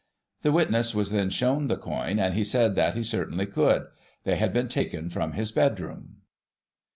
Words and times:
The 0.41 0.51
witness 0.51 0.95
was 0.95 1.11
then 1.11 1.29
shown 1.29 1.67
the 1.67 1.77
coin, 1.77 2.17
and 2.17 2.33
he 2.33 2.43
said 2.43 2.73
that 2.73 2.95
he 2.95 3.03
certainly 3.03 3.45
could. 3.45 3.83
They 4.23 4.35
had 4.37 4.51
been 4.51 4.67
taken 4.67 5.11
from 5.11 5.33
his 5.33 5.51
bed 5.51 5.79
room. 5.79 6.21